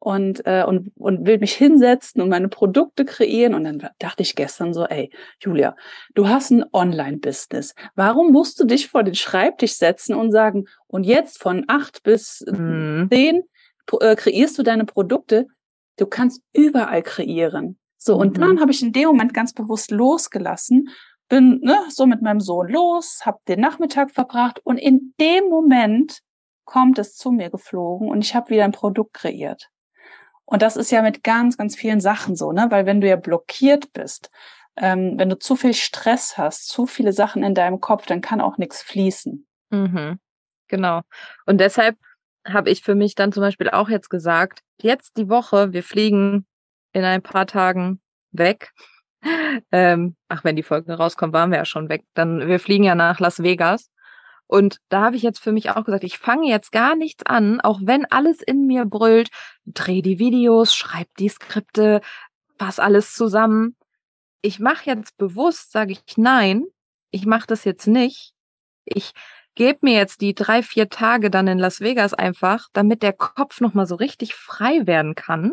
[0.00, 3.54] und, äh, und, und will mich hinsetzen und meine Produkte kreieren.
[3.54, 5.76] Und dann dachte ich gestern so, ey, Julia,
[6.14, 7.74] du hast ein Online-Business.
[7.94, 12.44] Warum musst du dich vor den Schreibtisch setzen und sagen, und jetzt von acht bis
[12.48, 13.08] mhm.
[13.12, 13.42] zehn
[14.00, 15.46] äh, kreierst du deine Produkte?
[15.96, 17.78] Du kannst überall kreieren.
[17.96, 18.40] So, und mhm.
[18.40, 20.88] dann habe ich in dem Moment ganz bewusst losgelassen,
[21.28, 26.20] bin ne, so mit meinem Sohn los, habe den Nachmittag verbracht und in dem Moment
[26.64, 29.68] kommt es zu mir geflogen und ich habe wieder ein Produkt kreiert.
[30.50, 32.68] Und das ist ja mit ganz, ganz vielen Sachen so, ne?
[32.70, 34.30] Weil wenn du ja blockiert bist,
[34.76, 38.40] ähm, wenn du zu viel Stress hast, zu viele Sachen in deinem Kopf, dann kann
[38.40, 39.46] auch nichts fließen.
[39.68, 40.18] Mhm.
[40.68, 41.02] Genau.
[41.44, 41.98] Und deshalb
[42.46, 46.46] habe ich für mich dann zum Beispiel auch jetzt gesagt, jetzt die Woche, wir fliegen
[46.92, 48.00] in ein paar Tagen
[48.32, 48.72] weg.
[49.72, 52.04] Ähm, ach, wenn die Folge rauskommt, waren wir ja schon weg.
[52.14, 53.90] Dann, wir fliegen ja nach Las Vegas.
[54.48, 57.60] Und da habe ich jetzt für mich auch gesagt, ich fange jetzt gar nichts an,
[57.60, 59.28] auch wenn alles in mir brüllt,
[59.66, 62.00] dreh die Videos, schreib die Skripte,
[62.56, 63.76] pass alles zusammen.
[64.40, 66.64] Ich mache jetzt bewusst, sage ich nein,
[67.10, 68.32] ich mache das jetzt nicht.
[68.86, 69.12] Ich
[69.54, 73.60] gebe mir jetzt die drei, vier Tage dann in Las Vegas einfach, damit der Kopf
[73.60, 75.52] nochmal so richtig frei werden kann.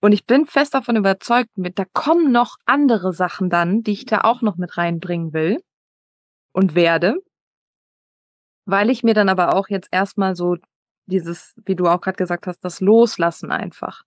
[0.00, 4.22] Und ich bin fest davon überzeugt, da kommen noch andere Sachen dann, die ich da
[4.22, 5.62] auch noch mit reinbringen will
[6.52, 7.22] und werde
[8.66, 10.56] weil ich mir dann aber auch jetzt erstmal so
[11.06, 14.02] dieses, wie du auch gerade gesagt hast, das Loslassen einfach.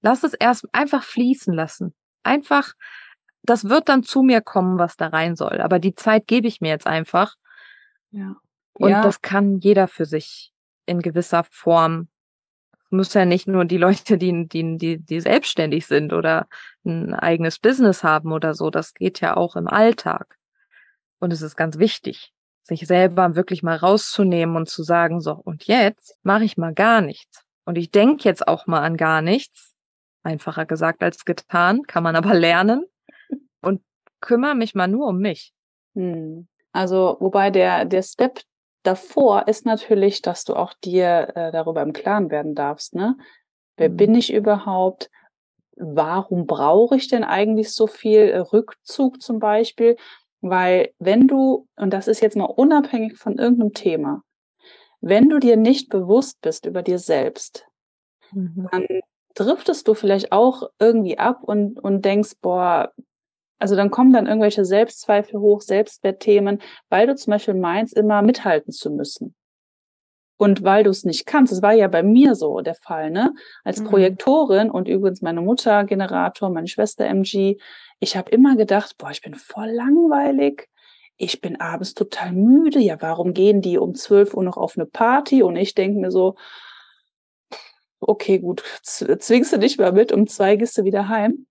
[0.00, 1.94] Lass es erst einfach fließen lassen.
[2.22, 2.72] Einfach,
[3.42, 5.60] das wird dann zu mir kommen, was da rein soll.
[5.60, 7.36] Aber die Zeit gebe ich mir jetzt einfach.
[8.10, 8.36] Ja.
[8.72, 9.02] Und ja.
[9.02, 10.52] das kann jeder für sich
[10.86, 12.08] in gewisser Form.
[12.90, 16.48] Muss ja nicht nur die Leute, die, die, die, die selbstständig sind oder
[16.86, 18.70] ein eigenes Business haben oder so.
[18.70, 20.38] Das geht ja auch im Alltag.
[21.18, 22.32] Und es ist ganz wichtig
[22.68, 27.00] sich selber wirklich mal rauszunehmen und zu sagen, so, und jetzt mache ich mal gar
[27.00, 27.42] nichts.
[27.64, 29.74] Und ich denke jetzt auch mal an gar nichts.
[30.22, 32.84] Einfacher gesagt als getan, kann man aber lernen.
[33.62, 33.82] Und
[34.20, 35.52] kümmere mich mal nur um mich.
[35.94, 36.46] Hm.
[36.72, 38.42] Also, wobei der, der Step
[38.82, 43.16] davor ist natürlich, dass du auch dir äh, darüber im Klaren werden darfst, ne?
[43.76, 43.96] Wer mhm.
[43.96, 45.10] bin ich überhaupt?
[45.76, 49.96] Warum brauche ich denn eigentlich so viel Rückzug zum Beispiel?
[50.40, 54.22] Weil wenn du, und das ist jetzt mal unabhängig von irgendeinem Thema,
[55.00, 57.66] wenn du dir nicht bewusst bist über dir selbst,
[58.32, 58.68] mhm.
[58.70, 58.86] dann
[59.34, 62.92] driftest du vielleicht auch irgendwie ab und, und denkst, boah,
[63.58, 68.72] also dann kommen dann irgendwelche Selbstzweifel hoch, Selbstwertthemen, weil du zum Beispiel meinst, immer mithalten
[68.72, 69.34] zu müssen.
[70.38, 73.34] Und weil du es nicht kannst, das war ja bei mir so der Fall, ne?
[73.64, 73.86] Als mhm.
[73.86, 77.58] Projektorin und übrigens meine Mutter Generator, meine Schwester MG,
[77.98, 80.68] ich habe immer gedacht, boah, ich bin voll langweilig.
[81.16, 82.78] Ich bin abends total müde.
[82.78, 85.42] Ja, warum gehen die um 12 Uhr noch auf eine Party?
[85.42, 86.36] Und ich denke mir so,
[87.98, 91.46] okay, gut, zwingst du dich mal mit, um zwei gehst du wieder heim.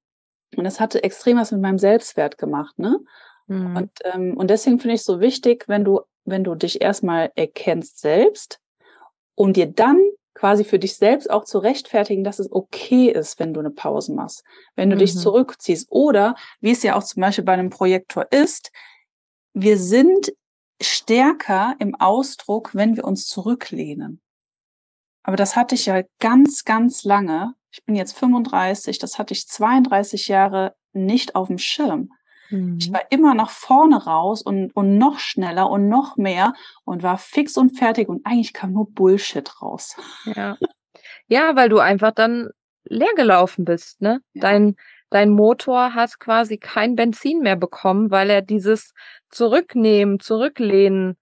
[0.56, 3.00] Und das hatte extrem was mit meinem Selbstwert gemacht, ne?
[3.48, 3.76] Mhm.
[3.76, 7.34] Und, ähm, und deswegen finde ich es so wichtig, wenn du, wenn du dich erstmal
[7.36, 8.62] erkennst selbst
[9.38, 10.02] und dir dann
[10.34, 14.14] quasi für dich selbst auch zu rechtfertigen, dass es okay ist, wenn du eine Pause
[14.14, 14.44] machst,
[14.76, 15.00] wenn du mhm.
[15.00, 15.88] dich zurückziehst.
[15.90, 18.72] Oder, wie es ja auch zum Beispiel bei einem Projektor ist,
[19.54, 20.34] wir sind
[20.82, 24.22] stärker im Ausdruck, wenn wir uns zurücklehnen.
[25.24, 27.54] Aber das hatte ich ja ganz, ganz lange.
[27.72, 32.12] Ich bin jetzt 35, das hatte ich 32 Jahre nicht auf dem Schirm.
[32.50, 32.78] Mhm.
[32.80, 37.18] Ich war immer nach vorne raus und, und noch schneller und noch mehr und war
[37.18, 39.96] fix und fertig und eigentlich kam nur Bullshit raus.
[40.26, 40.58] Ja.
[41.28, 42.50] Ja, weil du einfach dann
[42.86, 44.22] leer gelaufen bist, ne?
[44.34, 44.42] Ja.
[44.42, 44.76] Dein,
[45.10, 48.94] dein Motor hat quasi kein Benzin mehr bekommen, weil er dieses
[49.30, 51.18] Zurücknehmen, Zurücklehnen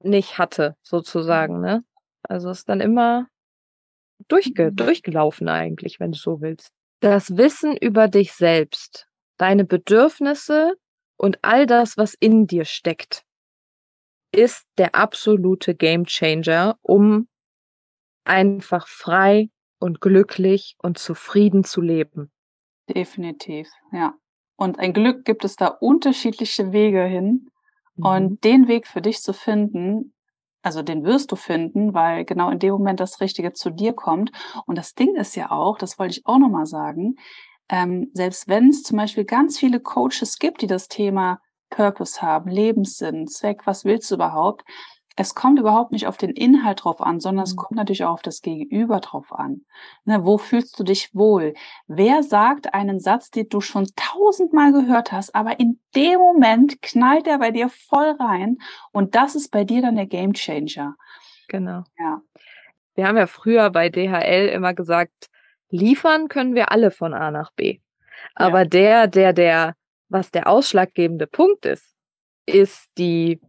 [0.00, 1.62] nicht hatte, sozusagen, mhm.
[1.62, 1.84] ne?
[2.22, 3.28] Also ist dann immer
[4.28, 4.76] durchge mhm.
[4.76, 6.70] durchgelaufen eigentlich, wenn du so willst.
[7.00, 9.07] Das Wissen über dich selbst
[9.38, 10.74] deine Bedürfnisse
[11.16, 13.24] und all das, was in dir steckt,
[14.32, 17.28] ist der absolute Gamechanger, um
[18.24, 22.30] einfach frei und glücklich und zufrieden zu leben.
[22.88, 24.14] Definitiv, ja.
[24.56, 27.48] Und ein Glück gibt es da unterschiedliche Wege hin.
[27.96, 28.04] Mhm.
[28.04, 30.14] Und den Weg für dich zu finden,
[30.62, 34.32] also den wirst du finden, weil genau in dem Moment das Richtige zu dir kommt.
[34.66, 37.16] Und das Ding ist ja auch, das wollte ich auch nochmal sagen,
[37.68, 42.50] ähm, selbst wenn es zum Beispiel ganz viele Coaches gibt, die das Thema Purpose haben,
[42.50, 44.64] Lebenssinn, Zweck, was willst du überhaupt?
[45.20, 47.58] Es kommt überhaupt nicht auf den Inhalt drauf an, sondern es mhm.
[47.58, 49.62] kommt natürlich auch auf das Gegenüber drauf an.
[50.04, 51.54] Ne, wo fühlst du dich wohl?
[51.88, 57.26] Wer sagt einen Satz, den du schon tausendmal gehört hast, aber in dem Moment knallt
[57.26, 58.58] er bei dir voll rein
[58.92, 60.94] und das ist bei dir dann der Game Changer.
[61.48, 61.82] Genau.
[61.98, 62.22] Ja.
[62.94, 65.30] Wir haben ja früher bei DHL immer gesagt,
[65.70, 67.80] liefern können wir alle von A nach B.
[68.34, 68.64] Aber ja.
[68.64, 69.74] der, der, der,
[70.08, 71.94] was der ausschlaggebende Punkt ist,
[72.46, 73.40] ist die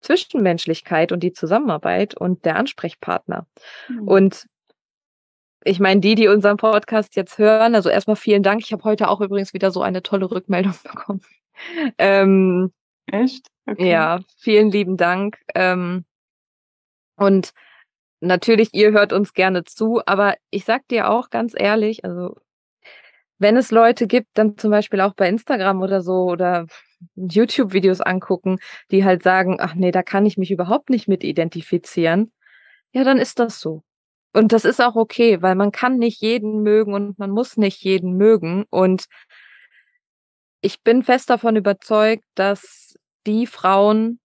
[0.00, 3.46] Zwischenmenschlichkeit und die Zusammenarbeit und der Ansprechpartner.
[3.88, 4.08] Mhm.
[4.08, 4.46] Und
[5.64, 8.60] ich meine, die, die unseren Podcast jetzt hören, also erstmal vielen Dank.
[8.62, 11.22] Ich habe heute auch übrigens wieder so eine tolle Rückmeldung bekommen.
[11.98, 12.72] Ähm,
[13.06, 13.48] Echt?
[13.66, 13.90] Okay.
[13.90, 15.38] Ja, vielen lieben Dank.
[15.54, 16.04] Ähm,
[17.16, 17.52] und
[18.26, 22.36] natürlich, ihr hört uns gerne zu, aber ich sag dir auch ganz ehrlich, also
[23.38, 26.66] wenn es Leute gibt, dann zum Beispiel auch bei Instagram oder so oder
[27.16, 28.58] YouTube-Videos angucken,
[28.90, 32.32] die halt sagen, ach nee, da kann ich mich überhaupt nicht mit identifizieren,
[32.92, 33.82] ja, dann ist das so.
[34.32, 37.82] Und das ist auch okay, weil man kann nicht jeden mögen und man muss nicht
[37.84, 38.64] jeden mögen.
[38.70, 39.06] Und
[40.60, 42.94] ich bin fest davon überzeugt, dass
[43.26, 44.18] die Frauen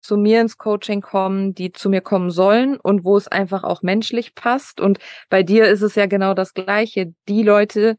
[0.00, 3.82] zu mir ins Coaching kommen, die zu mir kommen sollen und wo es einfach auch
[3.82, 4.80] menschlich passt.
[4.80, 7.14] Und bei dir ist es ja genau das Gleiche.
[7.28, 7.96] Die Leute,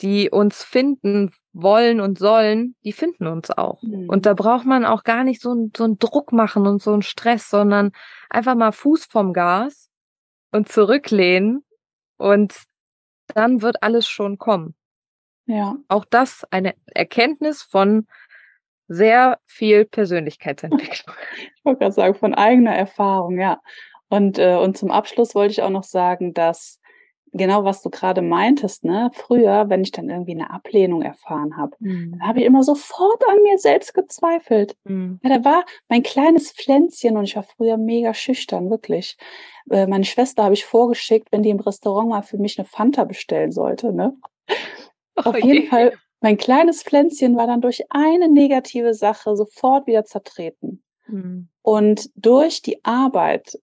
[0.00, 3.82] die uns finden wollen und sollen, die finden uns auch.
[3.82, 4.08] Mhm.
[4.08, 7.02] Und da braucht man auch gar nicht so, so einen Druck machen und so einen
[7.02, 7.92] Stress, sondern
[8.28, 9.88] einfach mal Fuß vom Gas
[10.50, 11.64] und zurücklehnen
[12.16, 12.54] und
[13.28, 14.74] dann wird alles schon kommen.
[15.46, 15.76] Ja.
[15.88, 18.06] Auch das eine Erkenntnis von
[18.88, 21.16] sehr viel Persönlichkeitsentwicklung.
[21.56, 23.58] Ich wollte gerade sagen, von eigener Erfahrung, ja.
[24.10, 26.78] Und, äh, und zum Abschluss wollte ich auch noch sagen, dass
[27.34, 29.10] genau was du gerade meintest, ne?
[29.12, 32.18] Früher, wenn ich dann irgendwie eine Ablehnung erfahren habe, mhm.
[32.22, 34.76] habe ich immer sofort an mir selbst gezweifelt.
[34.84, 35.20] Mhm.
[35.22, 39.16] Ja, da war mein kleines Pflänzchen und ich war früher mega schüchtern, wirklich.
[39.70, 43.04] Äh, meine Schwester habe ich vorgeschickt, wenn die im Restaurant mal für mich eine Fanta
[43.04, 44.16] bestellen sollte, ne?
[45.16, 45.66] Oh, Auf jeden je.
[45.68, 45.92] Fall
[46.24, 50.82] mein kleines Pflänzchen war dann durch eine negative Sache sofort wieder zertreten.
[51.06, 51.48] Mhm.
[51.60, 53.60] Und durch die Arbeit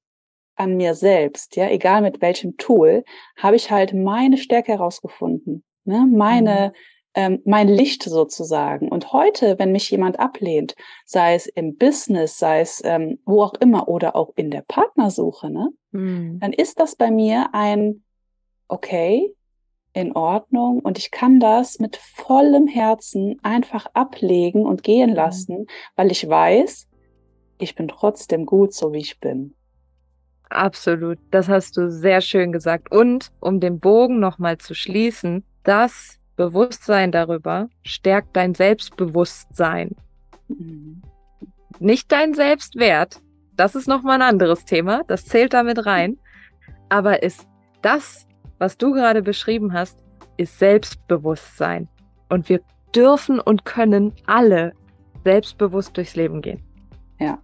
[0.56, 3.04] an mir selbst, ja, egal mit welchem Tool,
[3.36, 6.08] habe ich halt meine Stärke herausgefunden, ne?
[6.08, 6.74] meine, mhm.
[7.16, 8.90] ähm, mein Licht sozusagen.
[8.90, 13.56] Und heute, wenn mich jemand ablehnt, sei es im Business, sei es ähm, wo auch
[13.56, 15.70] immer oder auch in der Partnersuche, ne?
[15.94, 16.40] Mhm.
[16.40, 18.04] dann ist das bei mir ein,
[18.68, 19.34] okay,
[19.94, 25.16] in Ordnung und ich kann das mit vollem Herzen einfach ablegen und gehen mhm.
[25.16, 26.88] lassen, weil ich weiß,
[27.60, 29.54] ich bin trotzdem gut, so wie ich bin.
[30.50, 32.92] Absolut, das hast du sehr schön gesagt.
[32.92, 39.96] Und um den Bogen nochmal zu schließen, das Bewusstsein darüber stärkt dein Selbstbewusstsein.
[40.48, 41.02] Mhm.
[41.80, 43.22] Nicht dein Selbstwert,
[43.56, 46.18] das ist nochmal ein anderes Thema, das zählt damit rein.
[46.90, 47.48] Aber ist
[47.82, 48.28] das
[48.62, 49.98] was du gerade beschrieben hast,
[50.38, 51.90] ist Selbstbewusstsein.
[52.30, 52.62] Und wir
[52.96, 54.74] dürfen und können alle
[55.24, 56.62] selbstbewusst durchs Leben gehen.
[57.20, 57.40] Ja,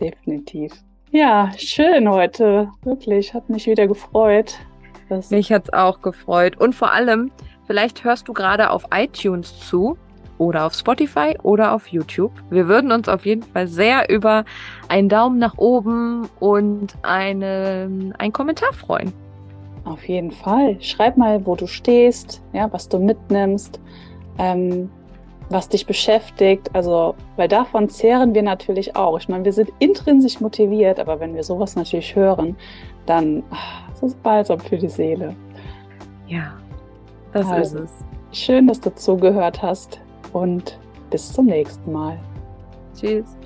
[0.00, 0.72] definitiv.
[1.10, 2.70] Ja, schön heute.
[2.82, 4.58] Wirklich, hat mich wieder gefreut.
[5.28, 6.56] mich hat es auch gefreut.
[6.58, 7.30] Und vor allem,
[7.66, 9.98] vielleicht hörst du gerade auf iTunes zu
[10.38, 12.32] oder auf Spotify oder auf YouTube.
[12.48, 14.46] Wir würden uns auf jeden Fall sehr über
[14.88, 19.12] einen Daumen nach oben und eine, einen Kommentar freuen.
[19.84, 20.80] Auf jeden Fall.
[20.80, 23.80] Schreib mal, wo du stehst, ja, was du mitnimmst,
[24.38, 24.90] ähm,
[25.50, 26.70] was dich beschäftigt.
[26.74, 29.18] Also, weil davon zehren wir natürlich auch.
[29.18, 32.56] Ich meine, wir sind intrinsisch motiviert, aber wenn wir sowas natürlich hören,
[33.04, 35.36] dann ach, ist es balsam für die Seele.
[36.26, 36.54] Ja,
[37.32, 38.04] das also, ist es.
[38.32, 40.00] Schön, dass du zugehört hast
[40.32, 40.78] und
[41.10, 42.18] bis zum nächsten Mal.
[42.98, 43.36] Tschüss.